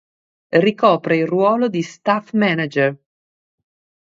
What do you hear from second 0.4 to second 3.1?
Ricopre il ruolo di Staff Manager.